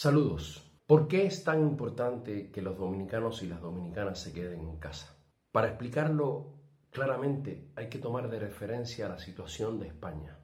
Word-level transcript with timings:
Saludos. 0.00 0.62
¿Por 0.86 1.08
qué 1.08 1.26
es 1.26 1.42
tan 1.42 1.60
importante 1.60 2.52
que 2.52 2.62
los 2.62 2.78
dominicanos 2.78 3.42
y 3.42 3.48
las 3.48 3.60
dominicanas 3.60 4.20
se 4.20 4.32
queden 4.32 4.60
en 4.60 4.76
casa? 4.76 5.18
Para 5.50 5.66
explicarlo 5.66 6.54
claramente 6.90 7.72
hay 7.74 7.88
que 7.88 7.98
tomar 7.98 8.30
de 8.30 8.38
referencia 8.38 9.08
la 9.08 9.18
situación 9.18 9.80
de 9.80 9.88
España. 9.88 10.38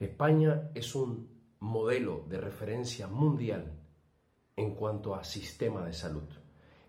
España 0.00 0.72
es 0.74 0.96
un 0.96 1.54
modelo 1.60 2.24
de 2.28 2.40
referencia 2.40 3.06
mundial 3.06 3.80
en 4.56 4.74
cuanto 4.74 5.14
a 5.14 5.22
sistema 5.22 5.86
de 5.86 5.92
salud. 5.92 6.28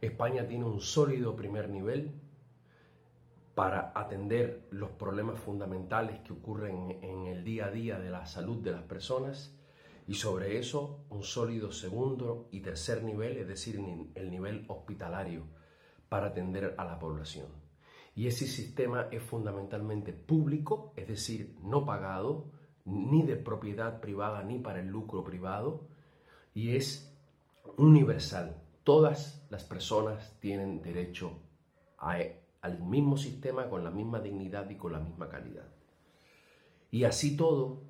España 0.01 0.47
tiene 0.47 0.65
un 0.65 0.81
sólido 0.81 1.35
primer 1.35 1.69
nivel 1.69 2.19
para 3.53 3.91
atender 3.93 4.67
los 4.71 4.89
problemas 4.89 5.39
fundamentales 5.39 6.19
que 6.21 6.33
ocurren 6.33 6.97
en 7.03 7.27
el 7.27 7.43
día 7.43 7.67
a 7.67 7.69
día 7.69 7.99
de 7.99 8.09
la 8.09 8.25
salud 8.25 8.63
de 8.63 8.71
las 8.71 8.81
personas 8.85 9.55
y 10.07 10.13
sobre 10.15 10.59
eso 10.59 11.05
un 11.09 11.23
sólido 11.23 11.71
segundo 11.71 12.47
y 12.51 12.61
tercer 12.61 13.03
nivel, 13.03 13.37
es 13.37 13.47
decir, 13.47 13.79
el 14.13 14.29
nivel 14.29 14.65
hospitalario 14.67 15.43
para 16.09 16.27
atender 16.27 16.75
a 16.77 16.85
la 16.85 16.99
población. 16.99 17.47
Y 18.15 18.27
ese 18.27 18.47
sistema 18.47 19.07
es 19.11 19.23
fundamentalmente 19.23 20.13
público, 20.13 20.93
es 20.95 21.07
decir, 21.07 21.55
no 21.61 21.85
pagado, 21.85 22.51
ni 22.85 23.23
de 23.23 23.35
propiedad 23.35 23.99
privada 23.99 24.43
ni 24.43 24.59
para 24.59 24.79
el 24.79 24.87
lucro 24.87 25.23
privado, 25.23 25.87
y 26.53 26.75
es 26.75 27.11
universal. 27.77 28.61
Todas 28.83 29.45
las 29.49 29.63
personas 29.63 30.37
tienen 30.39 30.81
derecho 30.81 31.39
al 31.97 32.79
mismo 32.83 33.17
sistema 33.17 33.67
con 33.69 33.83
la 33.83 33.89
misma 33.89 34.19
dignidad 34.19 34.69
y 34.69 34.75
con 34.75 34.93
la 34.93 34.99
misma 34.99 35.27
calidad. 35.27 35.67
Y 36.91 37.03
así 37.03 37.35
todo, 37.35 37.81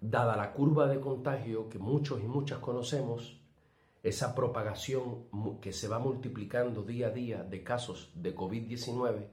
dada 0.00 0.36
la 0.36 0.52
curva 0.52 0.86
de 0.86 1.00
contagio 1.00 1.68
que 1.68 1.78
muchos 1.78 2.20
y 2.22 2.26
muchas 2.26 2.58
conocemos, 2.58 3.40
esa 4.02 4.34
propagación 4.34 5.24
que 5.60 5.72
se 5.72 5.88
va 5.88 5.98
multiplicando 5.98 6.82
día 6.82 7.08
a 7.08 7.10
día 7.10 7.42
de 7.42 7.64
casos 7.64 8.12
de 8.14 8.36
COVID-19, 8.36 9.26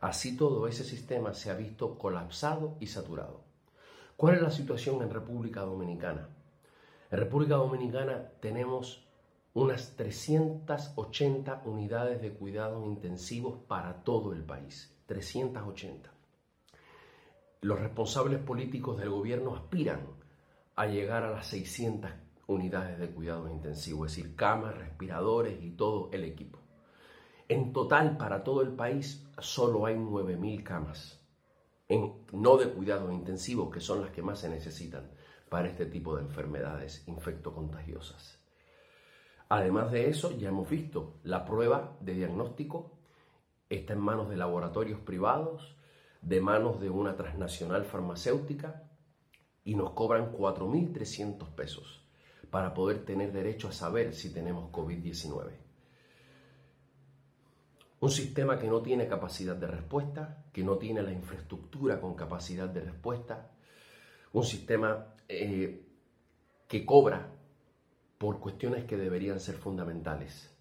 así 0.00 0.36
todo 0.36 0.66
ese 0.66 0.84
sistema 0.84 1.32
se 1.32 1.50
ha 1.50 1.54
visto 1.54 1.96
colapsado 1.98 2.76
y 2.80 2.88
saturado. 2.88 3.44
¿Cuál 4.16 4.34
es 4.34 4.42
la 4.42 4.50
situación 4.50 5.00
en 5.02 5.10
República 5.10 5.62
Dominicana? 5.62 6.28
En 7.10 7.18
República 7.18 7.54
Dominicana 7.54 8.30
tenemos 8.40 9.06
unas 9.54 9.96
380 9.96 11.62
unidades 11.64 12.20
de 12.20 12.32
cuidados 12.34 12.86
intensivos 12.86 13.60
para 13.66 14.04
todo 14.04 14.32
el 14.32 14.44
país. 14.44 14.94
380 15.06 16.19
los 17.62 17.78
responsables 17.78 18.40
políticos 18.40 18.98
del 18.98 19.10
gobierno 19.10 19.54
aspiran 19.54 20.00
a 20.76 20.86
llegar 20.86 21.24
a 21.24 21.30
las 21.30 21.46
600 21.48 22.10
unidades 22.46 22.98
de 22.98 23.10
cuidados 23.10 23.50
intensivos, 23.50 24.10
es 24.10 24.16
decir, 24.16 24.36
camas, 24.36 24.76
respiradores 24.76 25.62
y 25.62 25.70
todo 25.72 26.10
el 26.12 26.24
equipo. 26.24 26.58
En 27.48 27.72
total, 27.72 28.16
para 28.16 28.42
todo 28.42 28.62
el 28.62 28.70
país, 28.70 29.26
solo 29.38 29.86
hay 29.86 29.96
9.000 29.96 30.62
camas, 30.62 31.20
no 32.32 32.56
de 32.56 32.70
cuidados 32.70 33.12
intensivos, 33.12 33.72
que 33.72 33.80
son 33.80 34.02
las 34.02 34.10
que 34.10 34.22
más 34.22 34.38
se 34.38 34.48
necesitan 34.48 35.10
para 35.48 35.68
este 35.68 35.86
tipo 35.86 36.16
de 36.16 36.22
enfermedades 36.22 37.02
infectocontagiosas. 37.08 38.38
Además 39.48 39.90
de 39.90 40.08
eso, 40.08 40.30
ya 40.38 40.50
hemos 40.50 40.70
visto, 40.70 41.18
la 41.24 41.44
prueba 41.44 41.96
de 42.00 42.14
diagnóstico 42.14 42.92
está 43.68 43.94
en 43.94 44.00
manos 44.00 44.28
de 44.28 44.36
laboratorios 44.36 45.00
privados, 45.00 45.76
de 46.22 46.40
manos 46.40 46.80
de 46.80 46.90
una 46.90 47.16
transnacional 47.16 47.84
farmacéutica 47.84 48.84
y 49.64 49.74
nos 49.74 49.92
cobran 49.92 50.32
4.300 50.32 51.48
pesos 51.54 52.04
para 52.50 52.74
poder 52.74 53.04
tener 53.04 53.32
derecho 53.32 53.68
a 53.68 53.72
saber 53.72 54.14
si 54.14 54.32
tenemos 54.32 54.70
COVID-19. 54.72 55.50
Un 58.00 58.10
sistema 58.10 58.58
que 58.58 58.66
no 58.66 58.80
tiene 58.80 59.06
capacidad 59.06 59.54
de 59.56 59.66
respuesta, 59.66 60.44
que 60.52 60.64
no 60.64 60.78
tiene 60.78 61.02
la 61.02 61.12
infraestructura 61.12 62.00
con 62.00 62.14
capacidad 62.14 62.68
de 62.68 62.80
respuesta, 62.80 63.50
un 64.32 64.44
sistema 64.44 65.14
eh, 65.28 65.86
que 66.66 66.86
cobra 66.86 67.30
por 68.16 68.40
cuestiones 68.40 68.84
que 68.84 68.96
deberían 68.96 69.38
ser 69.38 69.56
fundamentales. 69.56 70.54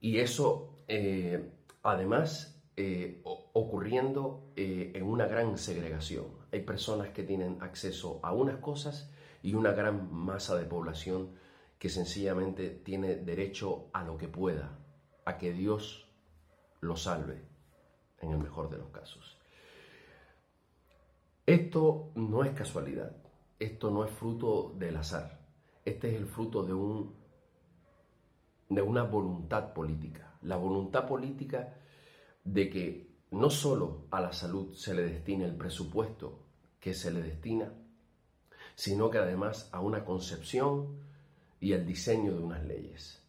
Y 0.00 0.18
eso, 0.18 0.76
eh, 0.88 1.52
además, 1.82 2.51
eh, 2.76 3.20
ocurriendo 3.24 4.50
eh, 4.56 4.92
en 4.94 5.02
una 5.02 5.26
gran 5.26 5.58
segregación. 5.58 6.26
Hay 6.52 6.60
personas 6.60 7.10
que 7.10 7.22
tienen 7.22 7.58
acceso 7.60 8.18
a 8.22 8.32
unas 8.32 8.56
cosas 8.56 9.12
y 9.42 9.54
una 9.54 9.72
gran 9.72 10.12
masa 10.12 10.56
de 10.56 10.64
población 10.64 11.30
que 11.78 11.90
sencillamente 11.90 12.70
tiene 12.70 13.16
derecho 13.16 13.90
a 13.92 14.04
lo 14.04 14.16
que 14.16 14.28
pueda, 14.28 14.78
a 15.24 15.36
que 15.36 15.52
Dios 15.52 16.08
lo 16.80 16.96
salve, 16.96 17.42
en 18.20 18.30
el 18.30 18.38
mejor 18.38 18.70
de 18.70 18.78
los 18.78 18.88
casos. 18.88 19.36
Esto 21.44 22.12
no 22.14 22.44
es 22.44 22.52
casualidad, 22.52 23.16
esto 23.58 23.90
no 23.90 24.04
es 24.04 24.10
fruto 24.12 24.74
del 24.78 24.96
azar, 24.96 25.40
este 25.84 26.10
es 26.10 26.14
el 26.14 26.26
fruto 26.26 26.62
de, 26.62 26.72
un, 26.72 27.14
de 28.68 28.80
una 28.80 29.02
voluntad 29.02 29.74
política. 29.74 30.32
La 30.42 30.56
voluntad 30.56 31.06
política 31.06 31.74
de 32.44 32.68
que 32.68 33.12
no 33.30 33.50
solo 33.50 34.06
a 34.10 34.20
la 34.20 34.32
salud 34.32 34.74
se 34.74 34.94
le 34.94 35.02
destina 35.02 35.44
el 35.46 35.56
presupuesto 35.56 36.40
que 36.80 36.94
se 36.94 37.10
le 37.10 37.22
destina, 37.22 37.72
sino 38.74 39.10
que 39.10 39.18
además 39.18 39.68
a 39.72 39.80
una 39.80 40.04
concepción 40.04 40.98
y 41.60 41.72
el 41.72 41.86
diseño 41.86 42.32
de 42.32 42.42
unas 42.42 42.64
leyes. 42.64 43.22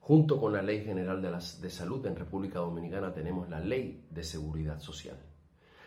Junto 0.00 0.40
con 0.40 0.52
la 0.52 0.62
Ley 0.62 0.84
General 0.84 1.20
de, 1.20 1.30
de 1.30 1.70
Salud 1.70 2.04
en 2.06 2.16
República 2.16 2.58
Dominicana 2.60 3.12
tenemos 3.12 3.48
la 3.48 3.60
Ley 3.60 4.06
de 4.10 4.24
Seguridad 4.24 4.80
Social. 4.80 5.18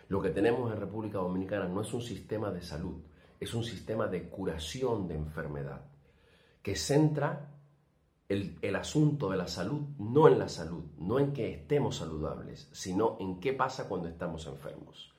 Lo 0.07 0.21
que 0.21 0.29
tenemos 0.29 0.71
en 0.71 0.79
República 0.79 1.17
Dominicana 1.17 1.67
no 1.67 1.81
es 1.81 1.93
un 1.93 2.01
sistema 2.01 2.51
de 2.51 2.61
salud, 2.61 3.01
es 3.39 3.53
un 3.53 3.63
sistema 3.63 4.07
de 4.07 4.29
curación 4.29 5.07
de 5.07 5.15
enfermedad 5.15 5.81
que 6.61 6.75
centra 6.75 7.49
el, 8.31 8.75
asunto 8.75 9.29
de 9.29 9.37
la 9.37 9.47
salud 9.47 9.81
no 9.99 10.27
en 10.27 10.39
la 10.39 10.47
salud, 10.47 10.83
no 10.97 11.19
en 11.19 11.33
que 11.33 11.51
estemos 11.51 11.97
saludables, 11.97 12.69
sino 12.71 13.17
en 13.19 13.39
qué 13.39 13.53
pasa 13.53 13.87
cuando 13.87 14.07
estamos 14.07 14.47
enfermos. 14.47 15.13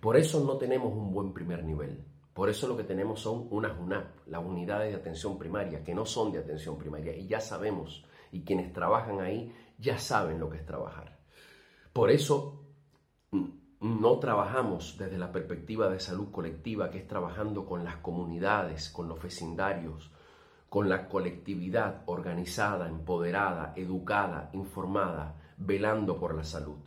Por 0.00 0.16
eso 0.16 0.44
no 0.44 0.58
tenemos 0.58 0.92
un 0.92 1.12
buen 1.12 1.32
primer 1.32 1.64
nivel. 1.64 2.04
Por 2.34 2.48
eso 2.48 2.66
lo 2.66 2.76
que 2.76 2.84
tenemos 2.84 3.20
son 3.20 3.46
unas 3.50 3.78
UNAP, 3.78 4.26
las 4.26 4.44
unidades 4.44 4.90
de 4.90 4.98
atención 4.98 5.38
primaria, 5.38 5.84
que 5.84 5.94
no 5.94 6.04
son 6.04 6.32
de 6.32 6.38
atención 6.38 6.78
primaria. 6.78 7.14
Y 7.16 7.26
ya 7.26 7.40
sabemos, 7.40 8.04
y 8.30 8.42
quienes 8.42 8.72
trabajan 8.72 9.20
ahí 9.20 9.54
ya 9.78 9.98
saben 9.98 10.40
lo 10.40 10.50
que 10.50 10.58
es 10.58 10.66
trabajar. 10.66 11.18
Por 11.92 12.10
eso 12.10 12.64
no 13.80 14.18
trabajamos 14.18 14.96
desde 14.98 15.18
la 15.18 15.32
perspectiva 15.32 15.88
de 15.88 16.00
salud 16.00 16.30
colectiva, 16.30 16.90
que 16.90 16.98
es 16.98 17.08
trabajando 17.08 17.66
con 17.66 17.84
las 17.84 17.96
comunidades, 17.96 18.90
con 18.90 19.08
los 19.08 19.22
vecindarios, 19.22 20.10
con 20.72 20.88
la 20.88 21.06
colectividad 21.06 22.02
organizada, 22.06 22.88
empoderada, 22.88 23.74
educada, 23.76 24.48
informada, 24.54 25.38
velando 25.58 26.18
por 26.18 26.34
la 26.34 26.44
salud. 26.44 26.78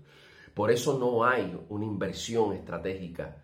Por 0.55 0.71
eso 0.71 0.97
no 0.97 1.23
hay 1.23 1.55
una 1.69 1.85
inversión 1.85 2.53
estratégica 2.53 3.43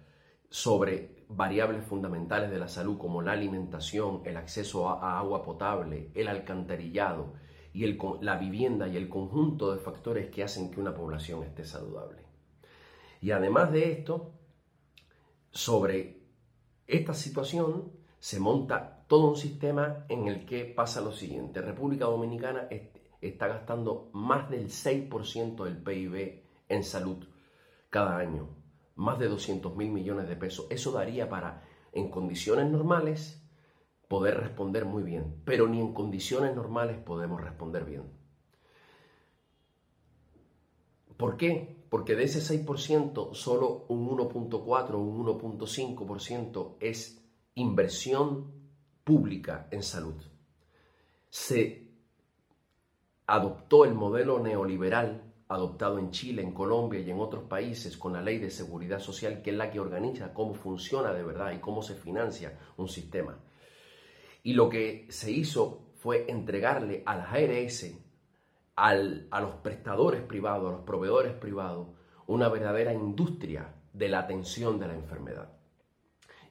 sobre 0.49 1.25
variables 1.29 1.85
fundamentales 1.85 2.49
de 2.49 2.57
la 2.57 2.67
salud 2.67 2.97
como 2.97 3.21
la 3.21 3.33
alimentación, 3.33 4.23
el 4.25 4.35
acceso 4.35 4.89
a, 4.89 5.19
agua 5.19 5.43
potable, 5.43 6.09
el 6.15 6.27
alcantarillado 6.27 7.33
y 7.71 7.85
la 8.21 8.37
vivienda 8.37 8.87
y 8.87 8.97
el 8.97 9.09
conjunto 9.09 9.71
de 9.71 9.77
factores 9.77 10.31
que 10.31 10.43
hacen 10.43 10.71
que 10.71 10.79
una 10.79 10.95
población 10.95 11.43
esté 11.43 11.65
saludable. 11.65 12.23
Y 13.21 13.29
además 13.29 13.71
de 13.71 13.91
esto, 13.91 14.33
sobre 15.51 16.23
esta 16.87 17.13
situación 17.13 17.91
se 18.17 18.39
monta 18.39 19.00
todo 19.11 19.27
un 19.27 19.35
sistema 19.35 20.05
en 20.07 20.29
el 20.29 20.45
que 20.45 20.63
pasa 20.63 21.01
lo 21.01 21.11
siguiente. 21.11 21.61
República 21.61 22.05
Dominicana 22.05 22.69
está 23.19 23.47
gastando 23.49 24.09
más 24.13 24.49
del 24.49 24.69
6% 24.69 25.65
del 25.65 25.83
PIB 25.83 26.45
en 26.69 26.83
salud 26.85 27.17
cada 27.89 28.15
año, 28.15 28.47
más 28.95 29.19
de 29.19 29.27
200 29.27 29.75
mil 29.75 29.91
millones 29.91 30.29
de 30.29 30.37
pesos. 30.37 30.65
Eso 30.69 30.93
daría 30.93 31.27
para, 31.27 31.61
en 31.91 32.09
condiciones 32.09 32.71
normales, 32.71 33.45
poder 34.07 34.39
responder 34.39 34.85
muy 34.85 35.03
bien, 35.03 35.41
pero 35.43 35.67
ni 35.67 35.81
en 35.81 35.93
condiciones 35.93 36.55
normales 36.55 36.97
podemos 36.97 37.41
responder 37.41 37.83
bien. 37.83 38.03
¿Por 41.17 41.35
qué? 41.35 41.85
Porque 41.89 42.15
de 42.15 42.23
ese 42.23 42.39
6%, 42.39 43.33
solo 43.33 43.87
un 43.89 44.07
1.4 44.07 44.93
o 44.93 44.99
un 44.99 45.25
1.5% 45.25 46.77
es 46.79 47.21
inversión 47.55 48.60
pública 49.11 49.67
en 49.71 49.83
salud. 49.83 50.15
Se 51.29 51.85
adoptó 53.27 53.83
el 53.83 53.93
modelo 53.93 54.39
neoliberal 54.39 55.33
adoptado 55.49 55.99
en 55.99 56.11
Chile, 56.11 56.41
en 56.41 56.53
Colombia 56.53 57.01
y 57.01 57.11
en 57.11 57.19
otros 57.19 57.43
países 57.43 57.97
con 57.97 58.13
la 58.13 58.21
ley 58.21 58.37
de 58.37 58.49
seguridad 58.49 58.99
social, 58.99 59.41
que 59.41 59.49
es 59.49 59.57
la 59.57 59.69
que 59.69 59.81
organiza 59.81 60.33
cómo 60.33 60.53
funciona 60.53 61.11
de 61.11 61.23
verdad 61.23 61.51
y 61.51 61.59
cómo 61.59 61.81
se 61.81 61.95
financia 61.95 62.57
un 62.77 62.87
sistema. 62.87 63.37
Y 64.43 64.53
lo 64.53 64.69
que 64.69 65.07
se 65.09 65.29
hizo 65.29 65.91
fue 65.97 66.31
entregarle 66.31 67.03
a 67.05 67.17
las 67.17 67.33
ARS, 67.33 67.93
a 68.77 69.41
los 69.41 69.55
prestadores 69.55 70.21
privados, 70.21 70.69
a 70.69 70.77
los 70.77 70.85
proveedores 70.85 71.33
privados, 71.33 71.89
una 72.27 72.47
verdadera 72.47 72.93
industria 72.93 73.75
de 73.91 74.07
la 74.07 74.19
atención 74.19 74.79
de 74.79 74.87
la 74.87 74.93
enfermedad. 74.93 75.60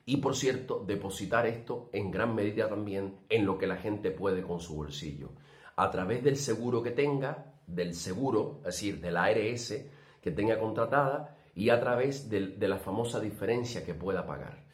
Y 0.06 0.16
por 0.18 0.34
cierto, 0.34 0.82
depositar 0.86 1.46
esto 1.46 1.90
en 1.92 2.10
gran 2.10 2.34
medida 2.34 2.68
también 2.68 3.18
en 3.28 3.46
lo 3.46 3.58
que 3.58 3.66
la 3.66 3.76
gente 3.76 4.10
puede 4.10 4.42
con 4.42 4.60
su 4.60 4.74
bolsillo. 4.74 5.30
A 5.76 5.90
través 5.90 6.22
del 6.24 6.36
seguro 6.36 6.82
que 6.82 6.90
tenga, 6.90 7.54
del 7.66 7.94
seguro, 7.94 8.58
es 8.60 8.74
decir, 8.74 9.00
de 9.00 9.10
la 9.10 9.24
ARS 9.24 9.74
que 10.20 10.30
tenga 10.30 10.58
contratada 10.58 11.36
y 11.54 11.70
a 11.70 11.80
través 11.80 12.28
de, 12.28 12.56
la 12.68 12.78
famosa 12.78 13.20
diferencia 13.20 13.84
que 13.84 13.94
pueda 13.94 14.26
pagar. 14.26 14.64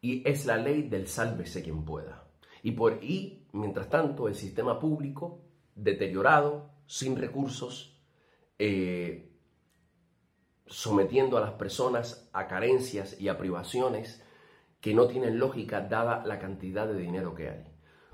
Y 0.00 0.28
es 0.28 0.46
la 0.46 0.56
ley 0.56 0.82
del 0.82 1.06
sálvese 1.06 1.62
quien 1.62 1.84
pueda. 1.84 2.24
Y 2.62 2.72
por 2.72 3.02
y, 3.02 3.46
mientras 3.52 3.88
tanto, 3.88 4.28
el 4.28 4.34
sistema 4.34 4.78
público, 4.78 5.40
deteriorado, 5.74 6.70
sin 6.86 7.16
recursos, 7.16 7.98
eh, 8.58 9.32
sometiendo 10.66 11.36
a 11.36 11.40
las 11.40 11.52
personas 11.52 12.28
a 12.32 12.46
carencias 12.46 13.20
y 13.20 13.28
a 13.28 13.38
privaciones 13.38 14.22
que 14.82 14.92
no 14.92 15.06
tienen 15.06 15.38
lógica 15.38 15.80
dada 15.80 16.26
la 16.26 16.40
cantidad 16.40 16.88
de 16.88 16.98
dinero 16.98 17.36
que 17.36 17.48
hay. 17.48 17.64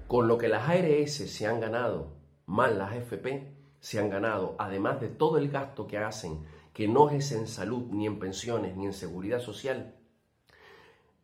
Con 0.07 0.29
lo 0.29 0.37
que 0.37 0.49
las 0.49 0.69
ARS 0.69 1.13
se 1.13 1.47
han 1.47 1.61
ganado, 1.61 2.19
más 2.45 2.77
las 2.77 2.95
FP, 2.95 3.57
se 3.81 3.99
han 3.99 4.11
ganado, 4.11 4.55
además 4.59 5.01
de 5.01 5.09
todo 5.09 5.39
el 5.39 5.49
gasto 5.49 5.87
que 5.87 5.97
hacen, 5.97 6.45
que 6.75 6.87
no 6.87 7.09
es 7.09 7.33
en 7.33 7.47
salud, 7.47 7.89
ni 7.91 8.07
en 8.07 8.19
pensiones, 8.19 8.77
ni 8.77 8.85
en 8.85 8.93
seguridad 8.93 9.41
social, 9.41 9.97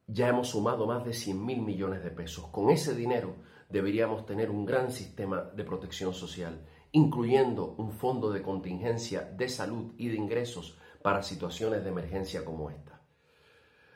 ya 0.06 0.28
hemos 0.28 0.48
sumado 0.48 0.86
más 0.86 1.04
de 1.04 1.12
100 1.12 1.44
mil 1.44 1.60
millones 1.60 2.02
de 2.02 2.10
pesos. 2.10 2.46
Con 2.46 2.70
ese 2.70 2.94
dinero 2.94 3.36
deberíamos 3.68 4.24
tener 4.24 4.50
un 4.50 4.64
gran 4.64 4.90
sistema 4.90 5.42
de 5.42 5.64
protección 5.64 6.14
social, 6.14 6.66
incluyendo 6.92 7.74
un 7.76 7.92
fondo 7.92 8.30
de 8.30 8.40
contingencia 8.40 9.20
de 9.20 9.50
salud 9.50 9.92
y 9.98 10.08
de 10.08 10.16
ingresos 10.16 10.78
para 11.02 11.22
situaciones 11.22 11.84
de 11.84 11.90
emergencia 11.90 12.46
como 12.46 12.70
esta. 12.70 12.93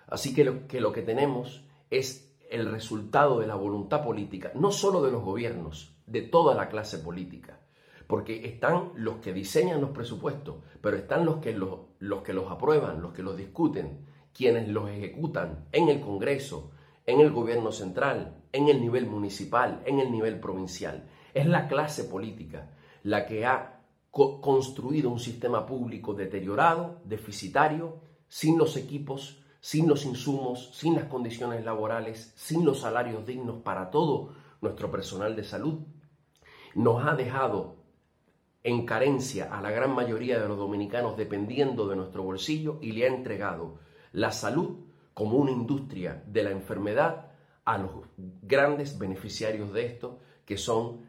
Así 0.08 0.34
que 0.34 0.44
lo, 0.44 0.66
que 0.66 0.80
lo 0.80 0.92
que 0.92 1.02
tenemos 1.02 1.64
es 1.90 2.34
el 2.50 2.70
resultado 2.70 3.40
de 3.40 3.46
la 3.46 3.54
voluntad 3.54 4.02
política, 4.02 4.52
no 4.54 4.70
solo 4.70 5.02
de 5.02 5.12
los 5.12 5.22
gobiernos, 5.22 5.94
de 6.06 6.22
toda 6.22 6.54
la 6.54 6.68
clase 6.68 6.98
política. 6.98 7.60
Porque 8.06 8.46
están 8.46 8.92
los 8.94 9.16
que 9.16 9.34
diseñan 9.34 9.82
los 9.82 9.90
presupuestos, 9.90 10.56
pero 10.80 10.96
están 10.96 11.26
los 11.26 11.36
que 11.38 11.52
los, 11.52 11.80
los 11.98 12.22
que 12.22 12.32
los 12.32 12.50
aprueban, 12.50 13.02
los 13.02 13.12
que 13.12 13.22
los 13.22 13.36
discuten, 13.36 14.06
quienes 14.32 14.68
los 14.68 14.88
ejecutan 14.88 15.66
en 15.72 15.88
el 15.88 16.00
Congreso, 16.00 16.70
en 17.04 17.20
el 17.20 17.30
gobierno 17.30 17.70
central, 17.70 18.42
en 18.52 18.68
el 18.68 18.80
nivel 18.80 19.06
municipal, 19.06 19.82
en 19.84 20.00
el 20.00 20.10
nivel 20.10 20.40
provincial. 20.40 21.06
Es 21.34 21.46
la 21.46 21.68
clase 21.68 22.04
política 22.04 22.70
la 23.02 23.26
que 23.26 23.44
ha 23.44 23.80
construido 24.10 25.10
un 25.10 25.18
sistema 25.18 25.66
público 25.66 26.14
deteriorado, 26.14 27.00
deficitario, 27.04 28.00
sin 28.26 28.58
los 28.58 28.76
equipos 28.76 29.42
sin 29.60 29.88
los 29.88 30.04
insumos, 30.04 30.74
sin 30.74 30.94
las 30.94 31.04
condiciones 31.04 31.64
laborales, 31.64 32.32
sin 32.36 32.64
los 32.64 32.80
salarios 32.80 33.26
dignos 33.26 33.62
para 33.62 33.90
todo 33.90 34.34
nuestro 34.60 34.90
personal 34.90 35.34
de 35.36 35.44
salud, 35.44 35.80
nos 36.74 37.04
ha 37.04 37.14
dejado 37.14 37.76
en 38.62 38.84
carencia 38.84 39.56
a 39.56 39.62
la 39.62 39.70
gran 39.70 39.94
mayoría 39.94 40.38
de 40.38 40.48
los 40.48 40.58
dominicanos 40.58 41.16
dependiendo 41.16 41.88
de 41.88 41.96
nuestro 41.96 42.22
bolsillo 42.22 42.78
y 42.80 42.92
le 42.92 43.04
ha 43.04 43.08
entregado 43.08 43.78
la 44.12 44.32
salud 44.32 44.80
como 45.14 45.38
una 45.38 45.50
industria 45.50 46.22
de 46.26 46.42
la 46.42 46.50
enfermedad 46.50 47.32
a 47.64 47.78
los 47.78 47.90
grandes 48.16 48.98
beneficiarios 48.98 49.72
de 49.72 49.86
esto, 49.86 50.20
que 50.44 50.56
son 50.56 51.06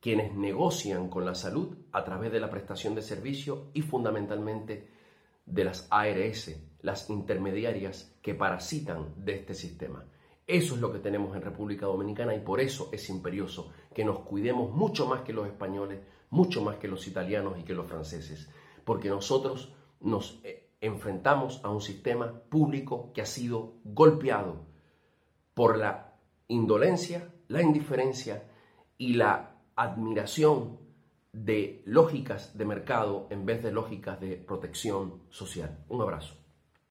quienes 0.00 0.34
negocian 0.34 1.08
con 1.08 1.24
la 1.24 1.34
salud 1.34 1.76
a 1.92 2.04
través 2.04 2.30
de 2.30 2.40
la 2.40 2.50
prestación 2.50 2.94
de 2.94 3.02
servicios 3.02 3.68
y 3.72 3.82
fundamentalmente 3.82 4.88
de 5.46 5.64
las 5.64 5.86
ARS, 5.90 6.56
las 6.84 7.08
intermediarias 7.08 8.14
que 8.20 8.34
parasitan 8.34 9.14
de 9.16 9.36
este 9.36 9.54
sistema. 9.54 10.04
Eso 10.46 10.74
es 10.74 10.80
lo 10.82 10.92
que 10.92 10.98
tenemos 10.98 11.34
en 11.34 11.40
República 11.40 11.86
Dominicana 11.86 12.34
y 12.34 12.40
por 12.40 12.60
eso 12.60 12.90
es 12.92 13.08
imperioso 13.08 13.72
que 13.94 14.04
nos 14.04 14.20
cuidemos 14.20 14.70
mucho 14.70 15.06
más 15.06 15.22
que 15.22 15.32
los 15.32 15.46
españoles, 15.46 16.00
mucho 16.28 16.60
más 16.60 16.76
que 16.76 16.86
los 16.86 17.08
italianos 17.08 17.58
y 17.58 17.62
que 17.62 17.72
los 17.72 17.86
franceses, 17.86 18.50
porque 18.84 19.08
nosotros 19.08 19.74
nos 20.00 20.42
eh, 20.44 20.74
enfrentamos 20.82 21.64
a 21.64 21.70
un 21.70 21.80
sistema 21.80 22.30
público 22.50 23.12
que 23.14 23.22
ha 23.22 23.26
sido 23.26 23.76
golpeado 23.84 24.66
por 25.54 25.78
la 25.78 26.18
indolencia, 26.48 27.32
la 27.48 27.62
indiferencia 27.62 28.44
y 28.98 29.14
la 29.14 29.56
admiración 29.74 30.78
de 31.32 31.82
lógicas 31.86 32.58
de 32.58 32.66
mercado 32.66 33.26
en 33.30 33.46
vez 33.46 33.62
de 33.62 33.72
lógicas 33.72 34.20
de 34.20 34.36
protección 34.36 35.22
social. 35.30 35.82
Un 35.88 36.02
abrazo. 36.02 36.43